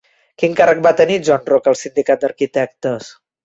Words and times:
Quin 0.43 0.55
càrrec 0.59 0.81
va 0.87 0.93
tenir 1.03 1.19
Joan 1.29 1.45
Roca 1.51 1.73
al 1.75 1.79
Sindicat 1.85 2.27
d'Arquitectes? 2.27 3.15